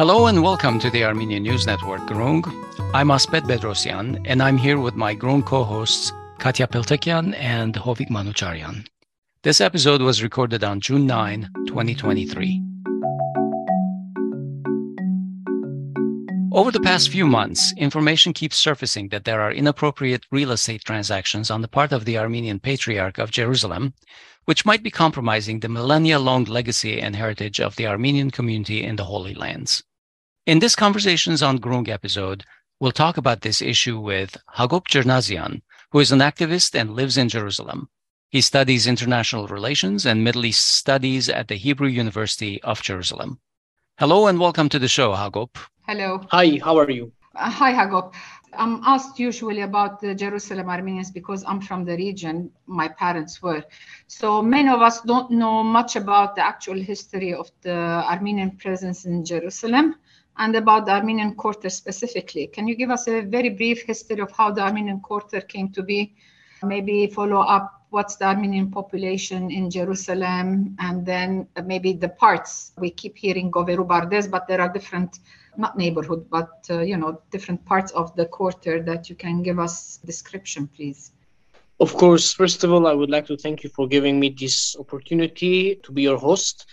[0.00, 2.42] Hello and welcome to the Armenian News Network, Groong.
[2.94, 8.86] I'm Asbed Bedrossian, and I'm here with my Groong co-hosts Katia Peltekian and Hovik Manucharyan.
[9.42, 12.62] This episode was recorded on June 9, 2023.
[16.50, 21.50] Over the past few months, information keeps surfacing that there are inappropriate real estate transactions
[21.50, 23.92] on the part of the Armenian Patriarch of Jerusalem,
[24.46, 28.96] which might be compromising the millennia long legacy and heritage of the Armenian community in
[28.96, 29.82] the Holy Lands.
[30.50, 32.44] In this Conversations on Groong episode,
[32.80, 37.28] we'll talk about this issue with Hagop Djernazian, who is an activist and lives in
[37.28, 37.88] Jerusalem.
[38.30, 43.38] He studies international relations and Middle East studies at the Hebrew University of Jerusalem.
[44.00, 45.50] Hello and welcome to the show, Hagop.
[45.86, 46.26] Hello.
[46.32, 47.12] Hi, how are you?
[47.36, 48.12] Uh, hi, Hagop.
[48.52, 53.62] I'm asked usually about the Jerusalem Armenians because I'm from the region, my parents were.
[54.08, 57.76] So many of us don't know much about the actual history of the
[58.10, 59.94] Armenian presence in Jerusalem
[60.38, 62.46] and about the Armenian Quarter specifically.
[62.46, 65.82] Can you give us a very brief history of how the Armenian Quarter came to
[65.82, 66.14] be?
[66.62, 72.72] Maybe follow up what's the Armenian population in Jerusalem, and then maybe the parts.
[72.78, 75.18] We keep hearing Goveru Bardes, but there are different,
[75.56, 79.58] not neighborhood, but uh, you know, different parts of the quarter that you can give
[79.58, 81.12] us description, please.
[81.80, 84.76] Of course, first of all, I would like to thank you for giving me this
[84.78, 86.66] opportunity to be your host.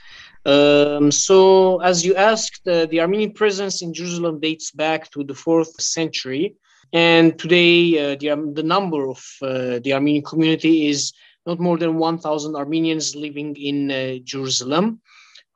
[0.48, 5.36] Um, so, as you asked, uh, the Armenian presence in Jerusalem dates back to the
[5.36, 6.56] fourth century.
[6.94, 11.12] And today, uh, the, the number of uh, the Armenian community is
[11.46, 15.02] not more than 1,000 Armenians living in uh, Jerusalem.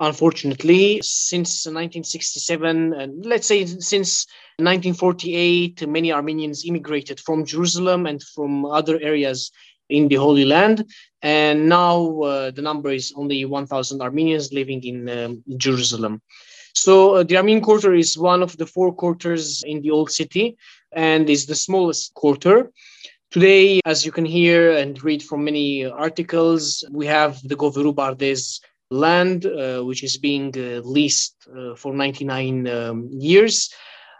[0.02, 4.26] Unfortunately, since 1967, and let's say since
[4.58, 9.52] 1948, many Armenians immigrated from Jerusalem and from other areas
[9.92, 10.86] in the Holy Land.
[11.22, 16.22] And now uh, the number is only 1,000 Armenians living in um, Jerusalem.
[16.74, 20.58] So uh, the Armenian quarter is one of the four quarters in the old city
[20.94, 22.72] and is the smallest quarter.
[23.30, 28.60] Today, as you can hear and read from many articles, we have the Goveru Bardes
[28.90, 33.70] land, uh, which is being uh, leased uh, for 99 um, years.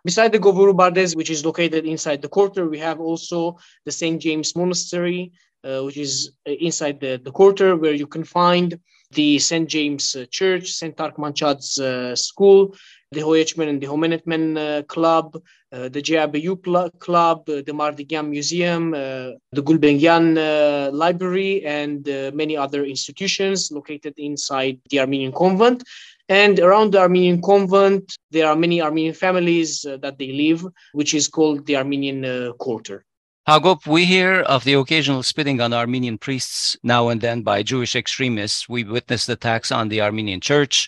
[0.04, 4.22] Beside the Goveru Bardes, which is located inside the quarter, we have also the St.
[4.22, 5.32] James Monastery,
[5.64, 8.80] uh, which is uh, inside the, the quarter, where you can find
[9.12, 9.68] the St.
[9.68, 10.96] James uh, Church, St.
[10.96, 12.76] Tark Manchad's uh, School,
[13.12, 15.36] the Hoyechman and the Homenetmen uh, Club,
[15.74, 22.06] uh, the JABU pl- Club, uh, the Mardigian Museum, uh, the Gulbenkian uh, Library, and
[22.34, 25.84] many other institutions located inside the Armenian convent.
[26.30, 31.28] And around the Armenian convent, there are many Armenian families that they live, which is
[31.28, 33.04] called the Armenian Quarter.
[33.48, 37.96] Hagop, we hear of the occasional spitting on Armenian priests now and then by Jewish
[37.96, 38.70] extremists.
[38.70, 40.88] We witnessed attacks on the Armenian church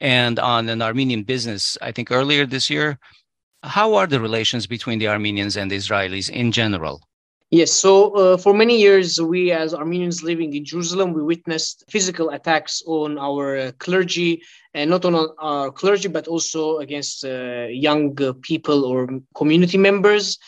[0.00, 3.00] and on an Armenian business, I think earlier this year.
[3.64, 7.02] How are the relations between the Armenians and the Israelis in general?
[7.50, 12.30] Yes, so uh, for many years, we as Armenians living in Jerusalem, we witnessed physical
[12.30, 14.42] attacks on our uh, clergy,
[14.72, 20.38] and not only on our clergy, but also against uh, young people or community members.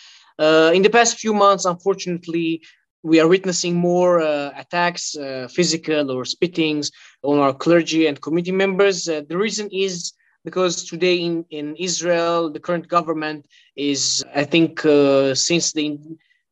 [0.40, 2.62] Uh, in the past few months, unfortunately,
[3.02, 6.90] we are witnessing more uh, attacks, uh, physical or spittings
[7.22, 9.06] on our clergy and community members.
[9.06, 10.14] Uh, the reason is
[10.44, 13.46] because today in, in Israel, the current government
[13.76, 15.98] is, I think, uh, since the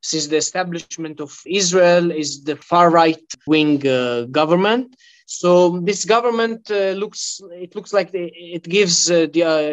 [0.01, 4.95] since the establishment of Israel is the far right wing uh, government.
[5.27, 9.27] So this government uh, looks it looks like the, it gives the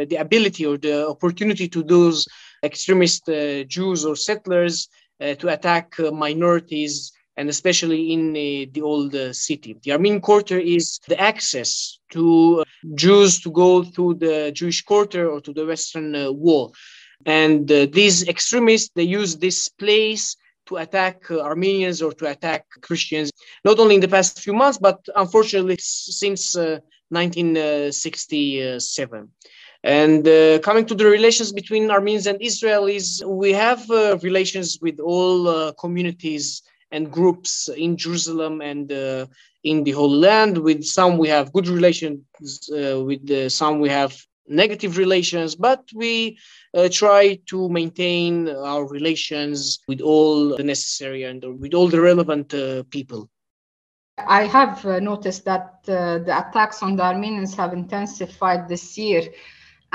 [0.09, 2.25] the ability or the opportunity to those
[2.65, 3.29] extremist
[3.67, 4.89] Jews or settlers
[5.21, 9.77] uh, to attack uh, minorities and especially in uh, the old city.
[9.83, 12.63] The Armenian quarter is the access to
[12.95, 16.73] Jews to go through the Jewish quarter or to the Western Wall.
[17.25, 20.35] And these extremists, they use this place
[20.67, 23.31] to attack uh, Armenians or to attack Christians,
[23.63, 26.79] not only in the past few months, but unfortunately since uh,
[27.09, 29.29] 1967.
[29.85, 34.99] And uh, coming to the relations between Armenians and Israelis, we have uh, relations with
[34.99, 39.27] all uh, communities and groups in Jerusalem and uh,
[39.63, 40.57] in the Holy Land.
[40.57, 42.19] With some, we have good relations.
[42.71, 45.53] Uh, with uh, some, we have negative relations.
[45.53, 46.39] But we
[46.91, 52.49] try to maintain our relations with all the necessary and with all the relevant
[52.89, 53.29] people.
[54.17, 59.21] I have noticed that the attacks on the Armenians have intensified this year.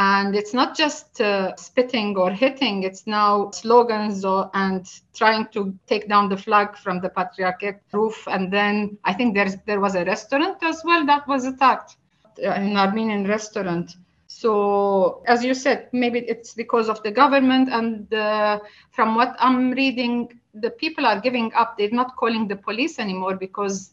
[0.00, 5.78] And it's not just uh, spitting or hitting, it's now slogans or, and trying to
[5.86, 8.26] take down the flag from the patriarchate roof.
[8.26, 11.98] And then I think there's, there was a restaurant as well that was attacked,
[12.42, 13.96] uh, an Armenian restaurant.
[14.26, 17.68] So, as you said, maybe it's because of the government.
[17.70, 18.60] And uh,
[18.92, 21.76] from what I'm reading, the people are giving up.
[21.76, 23.90] They're not calling the police anymore because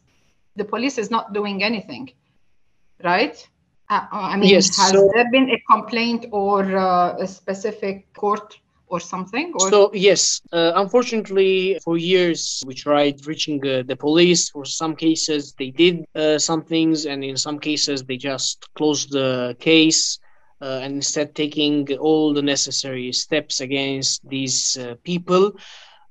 [0.55, 2.11] the police is not doing anything,
[3.03, 3.45] right?
[3.89, 8.59] Uh, I mean, Yes, has so- there been a complaint or uh, a specific court
[8.87, 9.53] or something?
[9.55, 14.49] Or So yes, uh, unfortunately, for years we tried reaching uh, the police.
[14.49, 19.11] For some cases, they did uh, some things, and in some cases, they just closed
[19.11, 20.19] the case
[20.61, 25.51] uh, and instead taking all the necessary steps against these uh, people.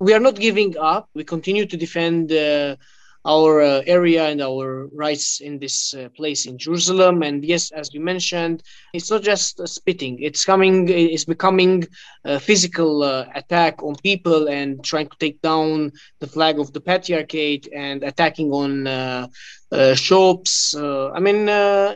[0.00, 1.08] We are not giving up.
[1.14, 2.32] We continue to defend.
[3.26, 7.22] Our uh, area and our rights in this uh, place in Jerusalem.
[7.24, 8.62] And yes, as you mentioned,
[8.94, 11.86] it's not just uh, spitting; it's coming, it's becoming
[12.24, 15.90] a physical uh, attack on people and trying to take down
[16.20, 19.26] the flag of the patriarchate and attacking on uh,
[19.72, 20.76] uh, shops.
[20.76, 21.48] I mean,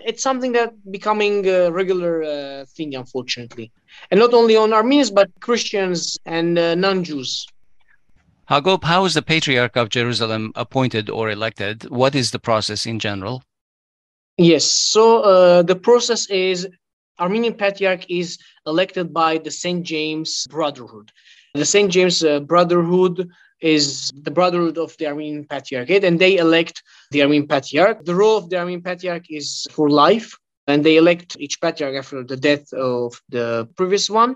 [0.08, 3.70] it's something that becoming a regular thing, unfortunately,
[4.10, 7.46] and not only on Armenians but Christians and non-Jews.
[8.50, 11.88] Hagop, how is the Patriarch of Jerusalem appointed or elected?
[11.88, 13.44] What is the process in general?
[14.38, 14.64] Yes.
[14.64, 16.66] So uh, the process is
[17.20, 19.84] Armenian Patriarch is elected by the St.
[19.84, 21.12] James Brotherhood.
[21.54, 21.92] The St.
[21.92, 23.30] James uh, Brotherhood
[23.60, 26.82] is the brotherhood of the Armenian Patriarchate, and they elect
[27.12, 28.04] the Armenian Patriarch.
[28.04, 30.36] The role of the Armenian Patriarch is for life,
[30.66, 34.34] and they elect each Patriarch after the death of the previous one.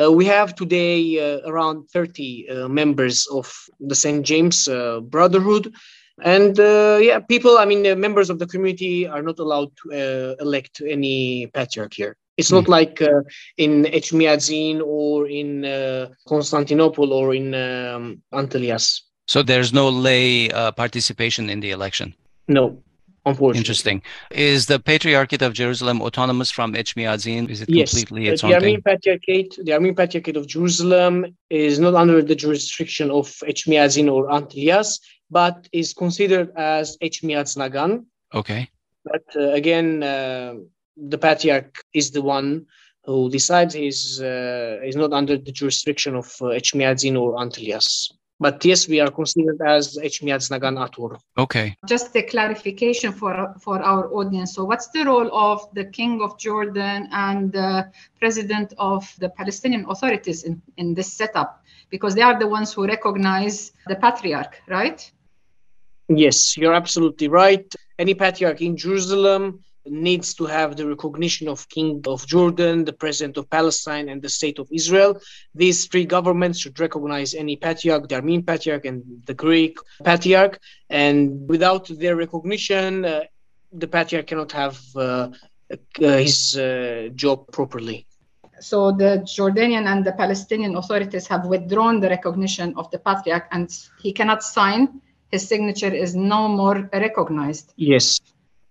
[0.00, 4.24] Uh, we have today uh, around 30 uh, members of the St.
[4.24, 5.74] James uh, Brotherhood.
[6.22, 9.92] And uh, yeah, people, I mean, the members of the community are not allowed to
[9.92, 12.16] uh, elect any patriarch here.
[12.36, 13.22] It's not like uh,
[13.56, 19.02] in Echmiadzin or in uh, Constantinople or in um, Antelias.
[19.26, 22.14] So there's no lay uh, participation in the election.
[22.46, 22.78] No,
[23.26, 23.58] unfortunately.
[23.58, 24.02] Interesting.
[24.30, 27.50] Is the Patriarchate of Jerusalem autonomous from Echmiadzin?
[27.50, 28.82] Is it Yes, completely uh, its the own Armenian?
[28.82, 35.00] Patriarchate, the Armenian Patriarchate of Jerusalem is not under the jurisdiction of Echmiadzin or Antelias,
[35.30, 38.06] but is considered as Echmiadz Nagan.
[38.34, 38.70] Okay.
[39.04, 40.54] But uh, again, uh,
[40.96, 42.66] the patriarch is the one
[43.04, 43.74] who decides.
[43.74, 48.10] He's uh, is not under the jurisdiction of uh, Echmiadzin or Antelias.
[48.38, 51.18] But yes, we are considered as Echmiadz Nagan Atur.
[51.38, 51.74] Okay.
[51.86, 54.54] just a clarification for for our audience.
[54.54, 57.90] So, what's the role of the King of Jordan and the
[58.20, 61.62] President of the Palestinian authorities in, in this setup?
[61.88, 65.00] Because they are the ones who recognize the patriarch, right?
[66.08, 67.66] Yes, you're absolutely right.
[67.98, 73.36] Any patriarch in Jerusalem needs to have the recognition of King of Jordan, the President
[73.36, 75.20] of Palestine, and the State of Israel.
[75.54, 80.58] These three governments should recognize any patriarch, the Armenian patriarch and the Greek patriarch.
[80.90, 83.20] And without their recognition, uh,
[83.72, 85.28] the patriarch cannot have uh,
[85.70, 88.06] uh, his uh, job properly.
[88.60, 93.68] So the Jordanian and the Palestinian authorities have withdrawn the recognition of the patriarch, and
[94.00, 95.00] he cannot sign.
[95.30, 97.72] His signature is no more recognized.
[97.76, 98.20] Yes.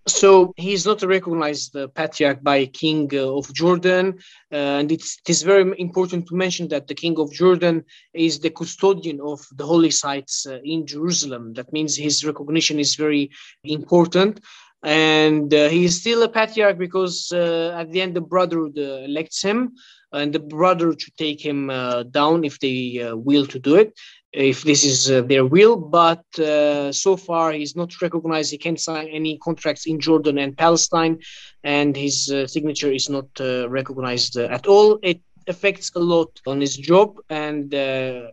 [0.08, 4.18] So he's not recognized the patriarch by King uh, of Jordan,
[4.52, 8.38] uh, and it's it is very important to mention that the King of Jordan is
[8.38, 11.54] the custodian of the holy sites uh, in Jerusalem.
[11.54, 13.30] That means his recognition is very
[13.64, 14.38] important,
[14.84, 19.02] and uh, he is still a patriarch because uh, at the end the brotherhood uh,
[19.10, 19.72] elects him,
[20.12, 23.92] and the brotherhood should take him uh, down if they uh, will to do it
[24.36, 28.50] if this is uh, their will, but uh, so far he's not recognized.
[28.50, 31.18] He can't sign any contracts in Jordan and Palestine,
[31.64, 34.98] and his uh, signature is not uh, recognized uh, at all.
[35.02, 38.28] It affects a lot on his job and uh,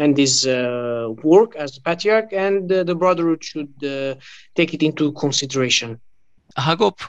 [0.00, 0.46] and his
[1.24, 3.72] work as a patriarch, and the brotherhood should
[4.54, 6.00] take it into consideration.
[6.56, 7.00] Hagop,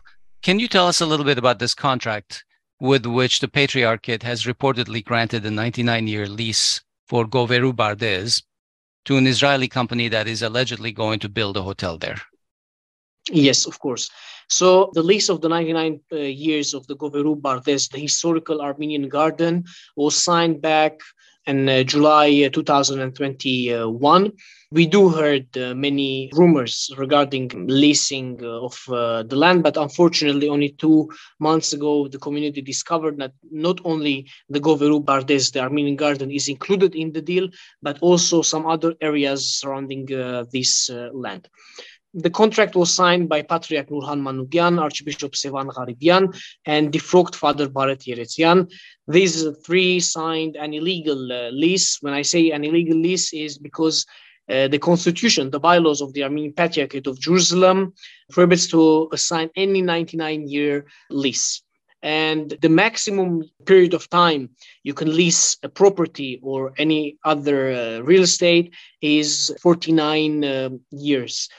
[0.41, 2.43] can you tell us a little bit about this contract
[2.79, 8.43] with which the Patriarchate has reportedly granted a 99 year lease for Goveru Bardez
[9.05, 12.21] to an Israeli company that is allegedly going to build a hotel there?
[13.31, 14.09] Yes, of course.
[14.47, 19.09] So the lease of the 99 uh, years of the Goveru Bardes, the historical Armenian
[19.09, 20.99] garden, was signed back
[21.49, 24.31] in uh, July uh, 2021.
[24.71, 31.09] We do heard uh, many rumors regarding leasing of the land, but unfortunately, only two
[31.39, 36.47] months ago, the community discovered that not only the Goveru Bardes, the Armenian garden, is
[36.47, 37.49] included in the deal,
[37.81, 40.05] but also some other areas surrounding
[40.51, 41.49] this land.
[42.15, 46.35] The contract was signed by Patriarch Nourhan Manougian, Archbishop Sevan Gharibian,
[46.65, 48.71] and defrocked Father Yeretsian.
[49.07, 51.99] These three signed an illegal uh, lease.
[52.01, 54.07] When I say an illegal lease, is because
[54.49, 57.93] uh, the constitution, the bylaws of the Armenian Patriarchate of Jerusalem,
[58.31, 61.61] prohibits to assign any 99-year lease.
[62.01, 64.49] and the maximum period of time
[64.83, 71.49] you can lease a property or any other uh, real estate is 49 uh, years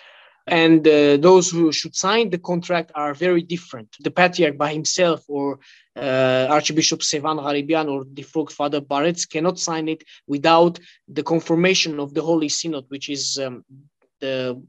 [0.46, 5.24] and uh, those who should sign the contract are very different the patriarch by himself
[5.28, 5.58] or
[5.96, 10.78] uh, archbishop sevan gharibian or the Frog father baret cannot sign it without
[11.08, 13.64] the confirmation of the holy synod which is um,
[14.20, 14.60] the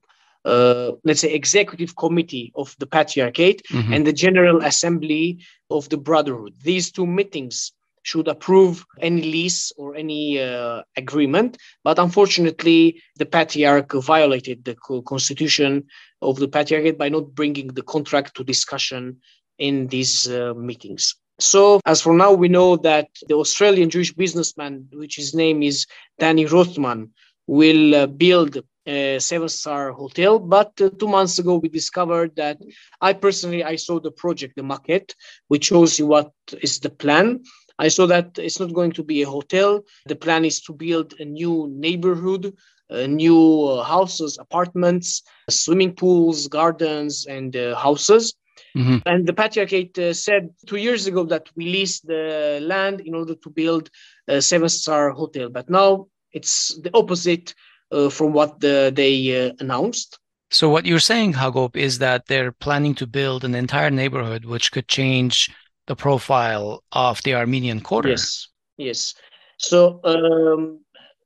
[0.44, 3.94] uh, let's say executive committee of the patriarchate mm-hmm.
[3.94, 7.72] and the general assembly of the brotherhood these two meetings
[8.04, 11.58] should approve any lease or any uh, agreement.
[11.84, 15.86] But unfortunately the patriarch violated the constitution
[16.22, 19.22] of the patriarchate by not bringing the contract to discussion
[19.58, 21.16] in these uh, meetings.
[21.40, 25.88] So as for now we know that the australian jewish businessman which his name is
[26.20, 27.10] danny rothman
[27.48, 30.40] will uh, build a seven star hotel.
[30.40, 32.58] But uh, two months ago we discovered that
[33.02, 35.14] i personally i saw the project the maquette
[35.48, 36.32] which shows you what
[36.62, 37.44] is the plan
[37.80, 41.14] i saw that it's not going to be a hotel the plan is to build
[41.20, 42.54] a new neighborhood
[42.90, 48.34] uh, new uh, houses apartments swimming pools gardens and uh, houses
[48.76, 48.98] Mm-hmm.
[49.06, 53.36] And the patriarchate uh, said two years ago that we leased the land in order
[53.36, 53.90] to build
[54.28, 55.50] a seven star hotel.
[55.50, 57.54] But now it's the opposite
[57.92, 60.18] uh, from what the, they uh, announced.
[60.52, 64.72] So what you're saying, Hagop, is that they're planning to build an entire neighborhood which
[64.72, 65.50] could change
[65.88, 68.10] the profile of the Armenian quarter.
[68.10, 68.48] Yes,
[68.78, 69.14] yes.
[69.58, 70.80] So um,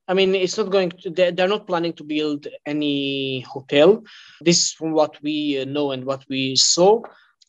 [0.08, 1.10] I mean, it's not going to.
[1.10, 4.04] They're, not planning to build any hotel.
[4.42, 7.02] This, from what we uh, know and what we saw,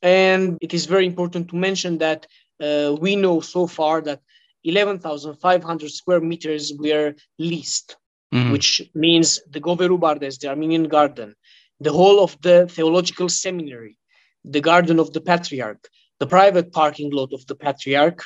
[0.02, 2.26] and it is very important to mention that
[2.62, 4.20] uh, we know so far that
[4.64, 7.96] 11,500 square meters were leased
[8.32, 8.52] mm-hmm.
[8.52, 11.34] which means the Goveru Bardes, the Armenian garden,
[11.80, 13.98] the whole of the theological seminary,
[14.44, 18.24] the garden of the patriarch, the private parking lot of the patriarch,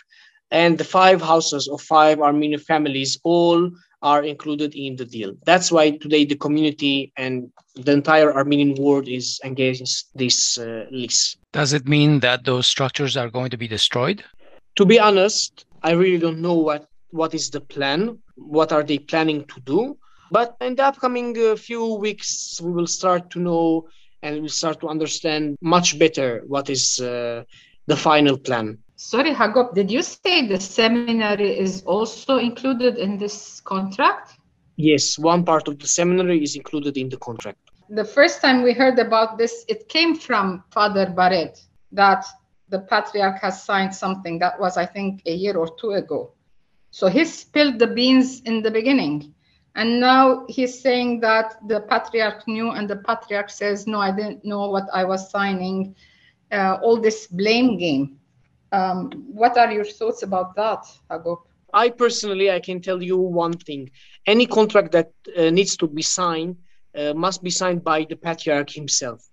[0.50, 3.70] and the five houses of five Armenian families all
[4.02, 5.34] are included in the deal.
[5.44, 10.86] That's why today the community and the entire Armenian world is engaged in this uh,
[10.90, 11.36] lease.
[11.52, 14.24] Does it mean that those structures are going to be destroyed?
[14.76, 18.98] To be honest, I really don't know what what is the plan, what are they
[18.98, 19.98] planning to do.
[20.30, 23.88] But in the upcoming uh, few weeks, we will start to know
[24.22, 27.42] and we'll start to understand much better what is uh,
[27.86, 28.78] the final plan.
[28.96, 34.38] Sorry, Hagop, did you say the seminary is also included in this contract?
[34.76, 37.58] Yes, one part of the seminary is included in the contract.
[37.88, 41.60] The first time we heard about this, it came from Father Baret
[41.92, 42.24] that
[42.68, 46.32] the patriarch has signed something that was, I think, a year or two ago.
[46.90, 49.34] So he spilled the beans in the beginning.
[49.74, 54.44] And now he's saying that the patriarch knew, and the patriarch says, No, I didn't
[54.44, 55.94] know what I was signing.
[56.52, 58.18] Uh, all this blame game.
[58.72, 61.38] Um, what are your thoughts about that, Hagop?
[61.72, 63.90] I personally, I can tell you one thing.
[64.26, 66.56] Any contract that uh, needs to be signed
[66.96, 69.24] uh, must be signed by the patriarch himself.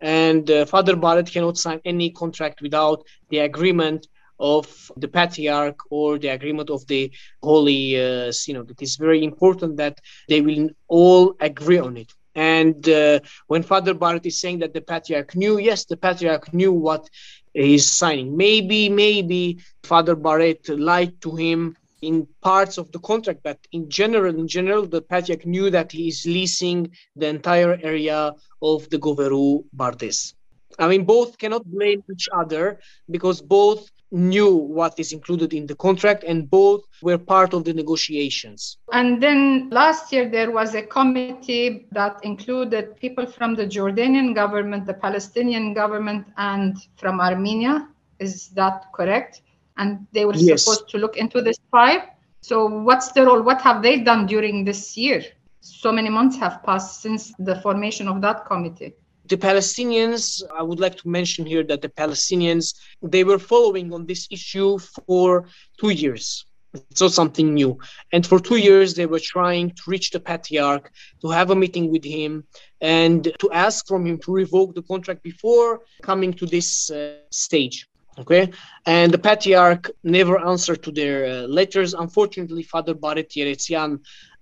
[0.00, 4.06] And uh, Father Baret cannot sign any contract without the agreement
[4.38, 4.66] of
[4.96, 7.10] the patriarch or the agreement of the
[7.42, 8.70] holy uh, synod.
[8.70, 12.12] It is very important that they will all agree on it.
[12.36, 16.70] And uh, when Father Baret is saying that the patriarch knew, yes, the patriarch knew
[16.70, 17.08] what
[17.54, 18.36] he's signing.
[18.36, 24.38] Maybe, maybe Father Baret lied to him in parts of the contract, but in general,
[24.38, 29.64] in general, the patriarch knew that he is leasing the entire area of the Goveru
[29.72, 30.34] Bardes.
[30.78, 35.74] I mean, both cannot blame each other because both knew what is included in the
[35.74, 38.78] contract and both were part of the negotiations.
[38.92, 44.86] And then last year there was a committee that included people from the Jordanian government,
[44.86, 47.88] the Palestinian government, and from Armenia.
[48.18, 49.42] Is that correct?
[49.76, 50.64] And they were yes.
[50.64, 52.02] supposed to look into this five.
[52.40, 53.42] So what's the role?
[53.42, 55.22] What have they done during this year?
[55.60, 58.94] So many months have passed since the formation of that committee
[59.28, 64.06] the palestinians i would like to mention here that the palestinians they were following on
[64.06, 65.46] this issue for
[65.78, 66.46] two years.
[66.94, 67.78] So something new.
[68.12, 70.90] And for two years they were trying to reach the patriarch
[71.22, 72.44] to have a meeting with him
[72.82, 77.88] and to ask from him to revoke the contract before coming to this uh, stage
[78.18, 78.50] okay?
[78.86, 81.92] And the patriarch never answered to their uh, letters.
[81.92, 83.28] Unfortunately father baret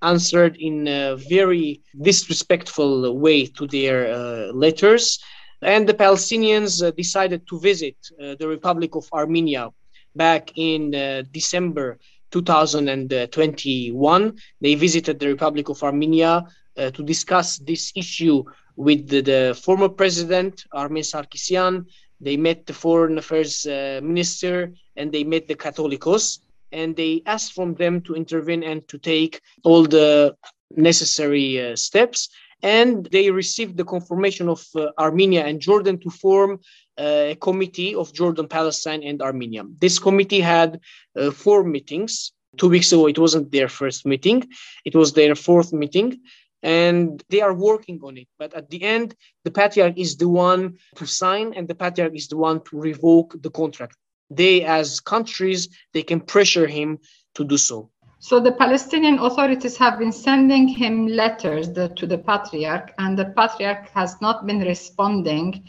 [0.05, 5.19] answered in a very disrespectful way to their uh, letters.
[5.63, 9.71] And the palestinians uh, decided to visit uh, the republic of armenia
[10.15, 10.93] back in
[11.33, 11.99] december
[12.31, 16.45] 2021 they visited the republic of armenia
[16.77, 18.45] uh, to discuss this issue
[18.77, 21.87] with the, the former president armen sarkisian.
[22.21, 26.39] They met the foreign affairs uh, minister and they met the Catholicos
[26.75, 30.37] and they asked from them to intervene and to take all the
[30.77, 32.29] necessary uh, steps.
[32.63, 36.61] And they received the confirmation of uh, Armenia and Jordan to form
[36.99, 39.63] uh, a committee of Jordan, Palestine, and Armenia.
[39.81, 40.81] This committee had
[41.17, 42.33] uh, four meetings.
[42.57, 44.39] Two weeks ago, it wasn't their first meeting,
[44.85, 46.21] it was their fourth meeting
[46.65, 48.27] and they are working on it.
[48.39, 49.15] But at the end,
[49.45, 53.37] the patriarch is the one to sign, and the patriarch is the one to revoke
[53.43, 53.97] the contract.
[54.37, 56.99] They, as countries, they can pressure him
[57.35, 57.91] to do so.
[58.19, 63.27] So the Palestinian authorities have been sending him letters the, to the patriarch, and the
[63.27, 65.65] patriarch has not been responding.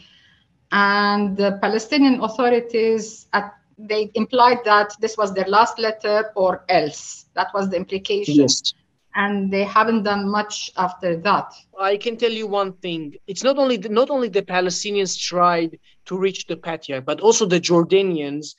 [0.72, 7.26] And the Palestinian authorities at they implied that this was their last letter or else.
[7.34, 8.36] That was the implication.
[8.36, 8.72] Yes
[9.16, 11.52] and they haven't done much after that.
[11.78, 15.78] I can tell you one thing: it's not only the, not only the Palestinians tried
[16.04, 18.54] to reach the patriarch, but also the Jordanians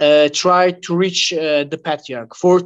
[0.00, 2.34] uh, tried to reach uh, the patriarch.
[2.34, 2.62] For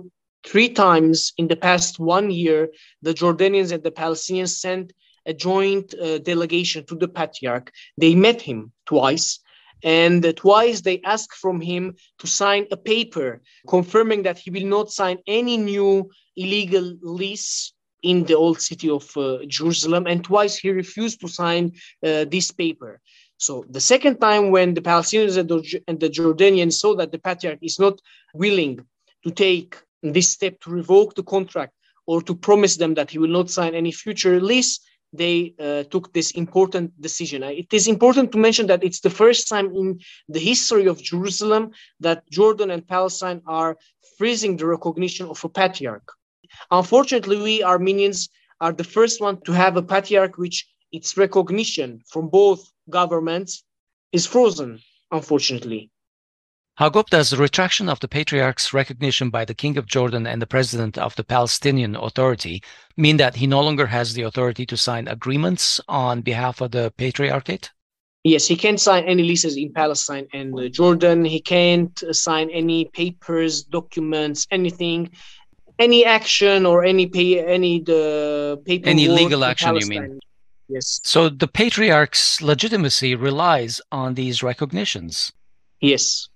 [0.46, 2.68] three times in the past one year,
[3.02, 4.92] the Jordanians and the Palestinians sent
[5.26, 7.72] a joint uh, delegation to the patriarch.
[7.96, 9.38] They met him twice.
[9.82, 14.92] And twice they asked from him to sign a paper confirming that he will not
[14.92, 17.72] sign any new illegal lease
[18.02, 21.72] in the old city of uh, Jerusalem, and twice he refused to sign
[22.04, 23.00] uh, this paper.
[23.36, 27.18] So the second time, when the Palestinians and the, and the Jordanians saw that the
[27.18, 28.00] patriarch is not
[28.34, 28.84] willing
[29.24, 31.72] to take this step to revoke the contract
[32.06, 34.80] or to promise them that he will not sign any future lease,
[35.12, 37.42] they uh, took this important decision.
[37.42, 41.72] It is important to mention that it's the first time in the history of Jerusalem
[42.00, 43.76] that Jordan and Palestine are
[44.18, 46.08] freezing the recognition of a patriarch.
[46.70, 48.28] Unfortunately, we Armenians
[48.60, 53.64] are the first one to have a patriarch which its recognition from both governments
[54.12, 55.91] is frozen, unfortunately.
[56.80, 60.46] Hagop, does the retraction of the patriarch's recognition by the King of Jordan and the
[60.46, 62.62] President of the Palestinian Authority
[62.96, 66.90] mean that he no longer has the authority to sign agreements on behalf of the
[66.96, 67.70] patriarchate?
[68.24, 71.26] Yes, he can't sign any leases in Palestine and uh, Jordan.
[71.26, 75.10] He can't sign any papers, documents, anything
[75.78, 80.20] any action or any pay any the paper any legal action you mean?
[80.68, 81.00] Yes.
[81.02, 85.32] So the patriarch's legitimacy relies on these recognitions?
[85.80, 86.28] Yes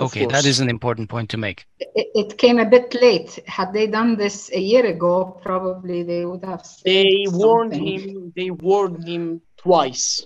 [0.00, 3.72] okay that is an important point to make it, it, came a bit late had
[3.72, 9.06] they done this a year ago probably they would have they warned him they warned
[9.06, 10.24] him twice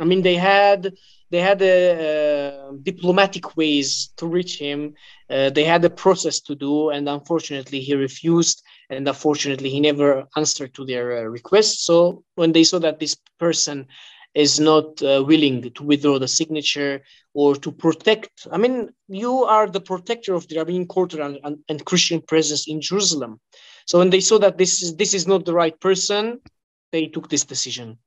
[0.00, 0.92] i mean they had
[1.32, 1.76] they had a,
[2.10, 4.92] uh, diplomatic ways to reach him.
[5.30, 8.62] Uh, they had a process to do, and unfortunately, he refused.
[8.90, 11.86] And unfortunately, he never answered to their uh, request.
[11.86, 13.86] So when they saw that this person
[14.34, 17.02] is not uh, willing to withdraw the signature
[17.34, 21.58] or to protect, I mean, you are the protector of the Armenian quarter and, and,
[21.68, 23.40] and Christian presence in Jerusalem.
[23.86, 26.40] So when they saw that this is this is not the right person,
[26.92, 27.98] they took this decision.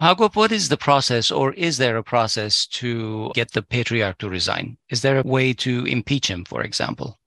[0.00, 4.28] Hagop, what is the process, or is there a process to get the patriarch to
[4.28, 4.78] resign?
[4.90, 7.17] Is there a way to impeach him, for example?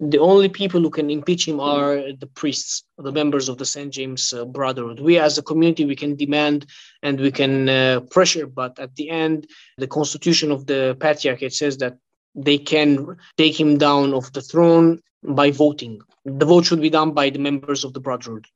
[0.00, 3.92] The only people who can impeach him are the priests, the members of the St.
[3.92, 4.98] James uh, Brotherhood.
[4.98, 6.66] We, as a community, we can demand
[7.02, 11.76] and we can uh, pressure, but at the end, the constitution of the patriarchate says
[11.78, 11.98] that
[12.34, 16.00] they can take him down off the throne by voting.
[16.24, 18.46] The vote should be done by the members of the Brotherhood.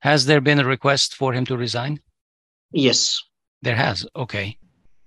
[0.00, 2.00] Has there been a request for him to resign?
[2.72, 3.22] Yes.
[3.62, 4.06] There has.
[4.16, 4.58] Okay.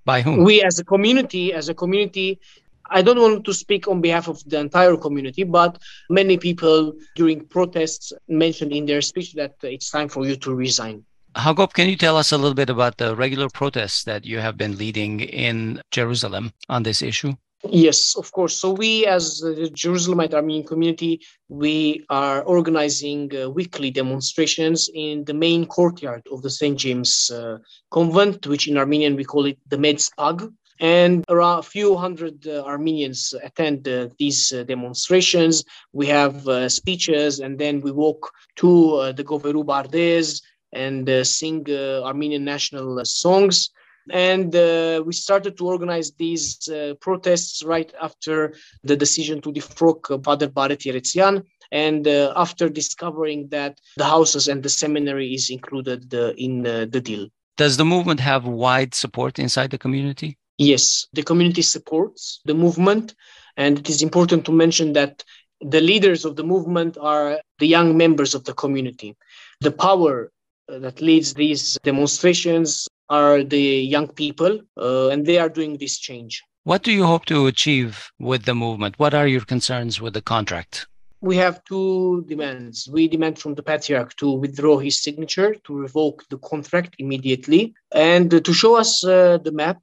[0.05, 0.43] By whom?
[0.43, 2.39] We as a community, as a community,
[2.89, 7.45] I don't want to speak on behalf of the entire community, but many people during
[7.45, 11.05] protests mentioned in their speech that it's time for you to resign.
[11.35, 14.55] Hagop, can you tell us a little bit about the regular protests that you have
[14.55, 17.33] been leading in Jerusalem on this issue?
[17.69, 18.59] Yes, of course.
[18.59, 25.33] So we, as the Jerusalemite Armenian community, we are organizing uh, weekly demonstrations in the
[25.33, 26.77] main courtyard of the St.
[26.77, 27.57] James uh,
[27.89, 30.53] Convent, which in Armenian we call it the Medspag.
[30.79, 35.63] And around a few hundred uh, Armenians attend uh, these uh, demonstrations.
[35.91, 42.43] We have uh, speeches, and then we walk to the Goveru Bardes and sing Armenian
[42.43, 43.69] national songs
[44.11, 50.11] and uh, we started to organize these uh, protests right after the decision to defrock
[50.11, 51.43] uh, Father Baret Yeretzian.
[51.71, 56.85] And uh, after discovering that the houses and the seminary is included uh, in uh,
[56.89, 57.29] the deal.
[57.57, 60.37] Does the movement have wide support inside the community?
[60.57, 63.15] Yes, the community supports the movement.
[63.57, 65.23] And it is important to mention that
[65.61, 69.15] the leaders of the movement are the young members of the community.
[69.61, 70.31] The power
[70.67, 76.41] that leads these demonstrations are the young people, uh, and they are doing this change.
[76.63, 78.97] What do you hope to achieve with the movement?
[78.97, 80.87] What are your concerns with the contract?
[81.19, 82.89] We have two demands.
[82.91, 88.43] We demand from the patriarch to withdraw his signature, to revoke the contract immediately, and
[88.43, 89.79] to show us uh, the map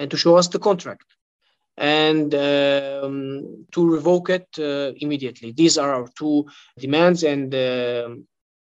[0.00, 1.04] and to show us the contract
[1.76, 5.52] and um, to revoke it uh, immediately.
[5.52, 6.46] These are our two
[6.78, 8.08] demands, and uh,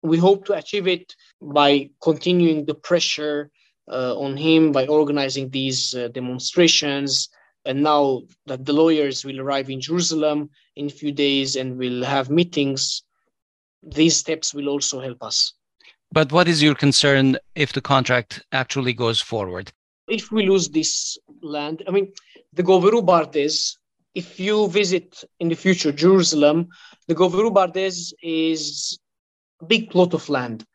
[0.04, 3.50] we hope to achieve it by continuing the pressure
[3.92, 7.30] uh, on him by organizing these uh, demonstrations.
[7.66, 12.04] And now that the lawyers will arrive in Jerusalem in a few days and will
[12.04, 13.04] have meetings,
[13.84, 15.54] these steps will also help us.
[16.12, 19.72] But what is your concern if the contract actually goes forward?
[20.12, 22.12] If we lose this land, I mean,
[22.52, 23.78] the Goveru Bardes,
[24.14, 26.68] if you visit in the future Jerusalem,
[27.08, 29.00] the Goveru Bardes is
[29.62, 30.66] a big plot of land.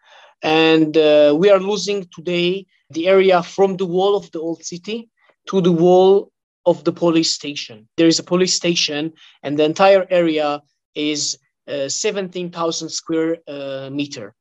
[0.42, 5.10] And uh, we are losing today the area from the wall of the old city
[5.48, 6.32] to the wall
[6.64, 7.86] of the police station.
[7.98, 10.62] There is a police station, and the entire area
[10.94, 14.34] is uh, 17,000 square uh, meter.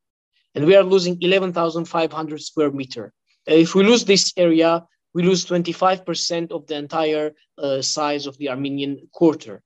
[0.53, 3.11] And we are losing 11,500 square meter.
[3.47, 8.49] If we lose this area, we lose 25% of the entire uh, size of the
[8.49, 9.61] Armenian quarter.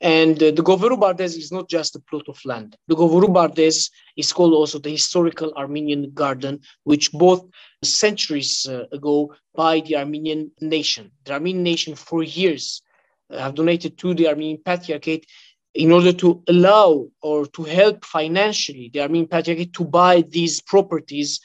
[0.00, 2.76] And uh, the Goveru Bardes is not just a plot of land.
[2.86, 7.44] The Goveru Bardes is called also the historical Armenian garden, which both
[7.82, 11.10] centuries uh, ago by the Armenian nation.
[11.24, 12.80] The Armenian nation for years
[13.30, 15.26] uh, have donated to the Armenian Patriarchate
[15.74, 21.40] in order to allow or to help financially the Armenian Patriarchate to buy these properties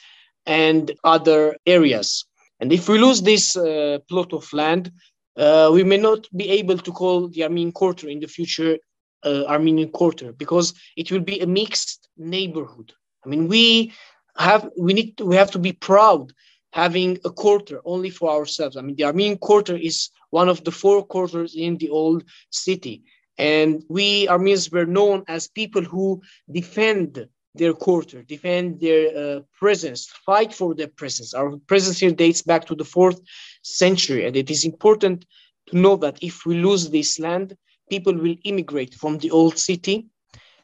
[0.46, 2.26] and other areas.
[2.60, 4.92] And if we lose this uh, plot of land,
[5.38, 8.78] uh, we may not be able to call the Armenian quarter in the future
[9.26, 12.94] uh, Armenian quarter because it will be a mixed neighborhood.
[13.26, 13.94] I mean, we
[14.38, 16.34] have we need to, we have to be proud
[16.72, 18.76] having a quarter only for ourselves.
[18.76, 23.04] I mean, the Armenian quarter is one of the four quarters in the old city,
[23.38, 30.08] and we Armenians were known as people who defend their quarter, defend their uh, presence,
[30.26, 31.34] fight for their presence.
[31.34, 33.22] Our presence here dates back to the fourth
[33.62, 35.26] century, and it is important
[35.68, 37.56] to know that if we lose this land,
[37.90, 40.08] people will immigrate from the old city,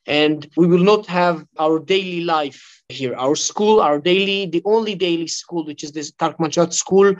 [0.08, 3.16] and we will not have our daily life here.
[3.16, 7.14] Our school, our daily, the only daily school, which is this Tarkmanchat school,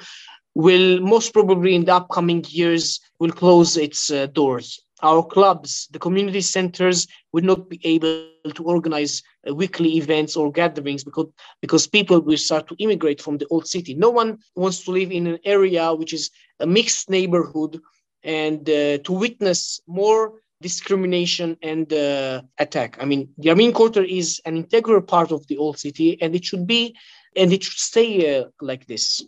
[0.56, 6.00] will most probably in the upcoming years will close its uh, doors our clubs, the
[6.00, 11.28] community centers would not be able to organize uh, weekly events or gatherings because,
[11.62, 13.94] because people will start to immigrate from the old city.
[13.94, 17.80] No one wants to live in an area which is a mixed neighborhood
[18.24, 22.98] and uh, to witness more discrimination and uh, attack.
[23.00, 26.44] I mean, the Armenian Quarter is an integral part of the old city and it
[26.44, 26.96] should be
[27.36, 29.24] and it should stay uh, like this.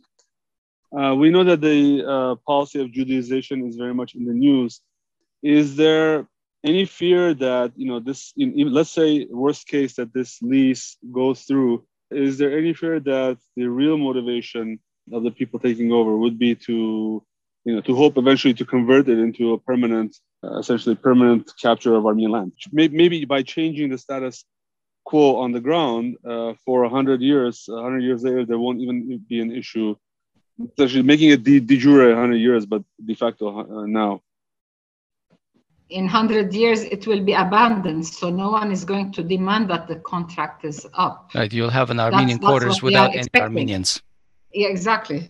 [0.97, 4.81] Uh, we know that the uh, policy of Judaization is very much in the news
[5.41, 6.27] is there
[6.63, 11.41] any fear that you know this in, let's say worst case that this lease goes
[11.41, 14.79] through is there any fear that the real motivation
[15.11, 17.23] of the people taking over would be to
[17.65, 21.95] you know to hope eventually to convert it into a permanent uh, essentially permanent capture
[21.95, 22.51] of armenian land?
[22.71, 24.43] Maybe, maybe by changing the status
[25.05, 29.39] quo on the ground uh, for 100 years 100 years later there won't even be
[29.39, 29.95] an issue.
[30.77, 34.21] Essentially making it de, de jure 100 years but de facto uh, now
[35.91, 39.87] in 100 years it will be abandoned so no one is going to demand that
[39.87, 41.29] the contract is up.
[41.35, 44.01] Right you'll have an armenian that's, quarters that's without any armenians.
[44.53, 45.27] Yeah exactly.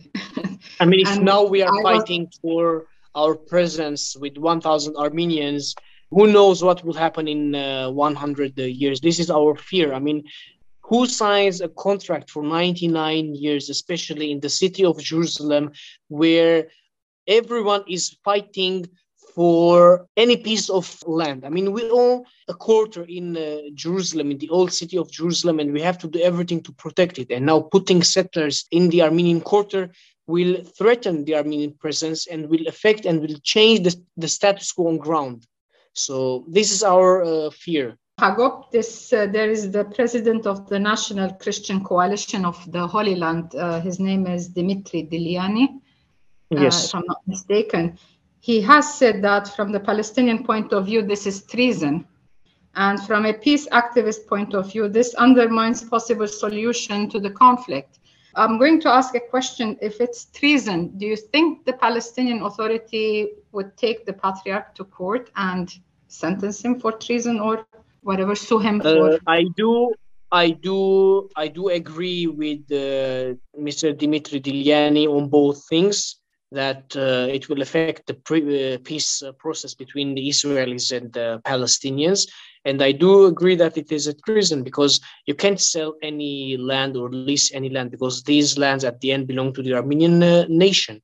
[0.80, 2.38] I mean if and now we are I fighting was...
[2.42, 5.74] for our presence with 1000 armenians
[6.10, 9.00] who knows what will happen in uh, 100 years?
[9.00, 9.92] This is our fear.
[9.94, 10.24] I mean
[10.84, 15.72] who signs a contract for 99 years especially in the city of jerusalem
[16.08, 16.68] where
[17.26, 18.86] everyone is fighting
[19.34, 21.44] for any piece of land.
[21.44, 25.58] I mean, we own a quarter in uh, Jerusalem, in the old city of Jerusalem,
[25.60, 27.30] and we have to do everything to protect it.
[27.30, 29.90] And now putting settlers in the Armenian quarter
[30.26, 34.88] will threaten the Armenian presence and will affect and will change the, the status quo
[34.88, 35.46] on ground.
[35.94, 37.98] So this is our uh, fear.
[38.20, 43.16] Hagop, this uh, there is the president of the National Christian Coalition of the Holy
[43.16, 43.54] Land.
[43.54, 45.66] Uh, his name is Dimitri Diliani,
[46.54, 46.84] uh, yes.
[46.84, 47.98] if I'm not mistaken
[48.42, 52.04] he has said that from the Palestinian point of view, this is treason.
[52.74, 58.00] And from a peace activist point of view, this undermines possible solution to the conflict.
[58.34, 59.78] I'm going to ask a question.
[59.80, 65.30] If it's treason, do you think the Palestinian Authority would take the patriarch to court
[65.36, 65.72] and
[66.08, 67.64] sentence him for treason or
[68.02, 69.18] whatever, sue him uh, for?
[69.24, 69.94] I do.
[70.32, 73.96] I do I do agree with uh, Mr.
[73.96, 76.21] Dimitri Diliani on both things
[76.52, 81.12] that uh, it will affect the pre- uh, peace uh, process between the Israelis and
[81.12, 82.28] the Palestinians.
[82.64, 86.96] And I do agree that it is a treason because you can't sell any land
[86.96, 90.44] or lease any land because these lands at the end belong to the Armenian uh,
[90.48, 91.02] nation.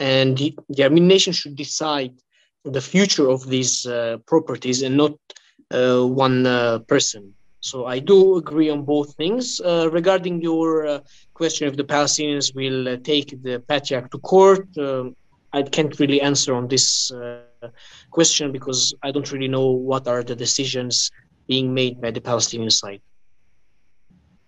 [0.00, 2.14] And the, the, Armenian nation should decide
[2.64, 5.14] the future of these uh, properties and not
[5.70, 6.44] uh, one
[6.86, 7.34] person.
[7.70, 9.60] So I do agree on both things.
[9.60, 11.00] Uh, regarding your uh,
[11.34, 15.14] question if the Palestinians will uh, take the patriarch to court, um,
[15.52, 17.68] I can't really answer on this uh,
[18.10, 21.10] question because I don't really know what are the decisions
[21.46, 23.02] being made by the Palestinian side.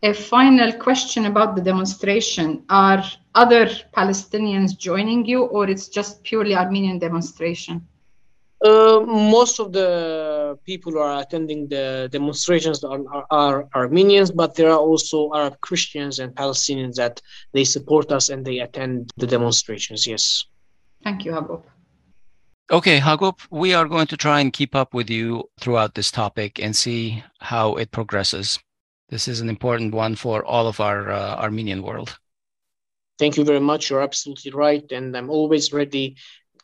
[0.02, 2.64] A final question about the demonstration.
[2.70, 3.04] Are
[3.35, 3.66] other
[3.98, 7.87] Palestinians joining you or it's just purely Armenian demonstration?
[8.62, 14.54] Uh, most of the people who are attending the demonstrations are, are, are, Armenians, but
[14.54, 19.26] there are also Arab Christians and Palestinians that they support us and they attend the
[19.26, 20.06] demonstrations.
[20.06, 20.44] Yes.
[21.02, 21.62] Thank you, Hagop.
[22.70, 26.60] Okay, Hagop, we are going to try and keep up with you throughout this topic
[26.62, 28.58] and see how it progresses.
[29.08, 32.18] This is an important one for all of our uh, Armenian world.
[33.18, 33.88] Thank you very much.
[33.88, 34.84] You're absolutely right.
[34.92, 36.16] And I'm always ready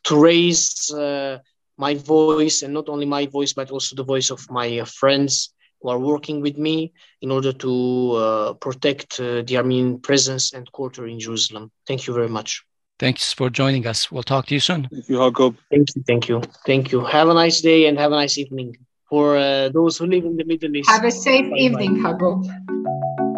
[0.04, 0.90] to raise.
[0.90, 1.38] Uh,
[1.78, 5.52] my voice and not only my voice but also the voice of my uh, friends
[5.80, 10.70] who are working with me in order to uh, protect uh, the armenian presence and
[10.72, 11.70] quarter in jerusalem.
[11.86, 12.64] Thank you very much.
[12.98, 14.10] Thanks for joining us.
[14.10, 14.88] We'll talk to you soon.
[14.90, 15.54] Thank you Hagop.
[15.70, 17.04] thank you thank you thank you.
[17.04, 18.76] Have a nice day and have a nice evening.
[19.10, 20.90] For uh, those who live in the middle east.
[20.90, 23.35] Have a safe bye evening Hagop.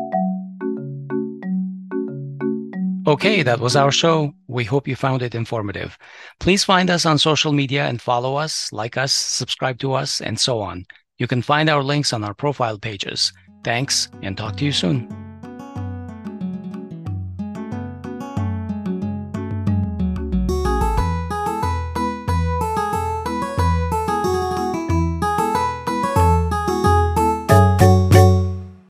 [3.08, 4.34] Okay, that was our show.
[4.48, 5.96] We hope you found it informative.
[6.40, 10.38] Please find us on social media and follow us, like us, subscribe to us, and
[10.38, 10.84] so on.
[11.16, 13.32] You can find our links on our profile pages.
[13.64, 15.27] Thanks, and talk to you soon.